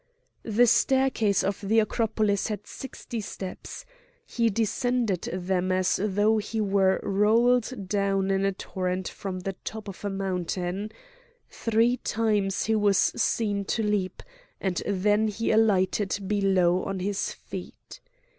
The 0.41 0.65
staircase 0.65 1.43
of 1.43 1.61
the 1.61 1.77
Acropolis 1.79 2.47
had 2.47 2.65
sixty 2.65 3.19
steps. 3.21 3.85
He 4.25 4.49
descended 4.49 5.29
them 5.31 5.71
as 5.71 5.99
though 6.03 6.39
he 6.39 6.59
were 6.59 6.99
rolled 7.03 7.87
down 7.87 8.31
in 8.31 8.43
a 8.43 8.51
torrent 8.51 9.07
from 9.09 9.41
the 9.41 9.53
top 9.63 9.87
of 9.87 10.03
a 10.03 10.09
mountain; 10.09 10.91
three 11.51 11.97
times 11.97 12.63
he 12.65 12.73
was 12.75 12.97
seen 12.97 13.63
to 13.65 13.83
leap, 13.83 14.23
and 14.59 14.81
then 14.87 15.27
he 15.27 15.51
alighted 15.51 16.19
below 16.27 16.81
on 16.83 16.97
his 16.99 17.31
feet. 17.31 18.01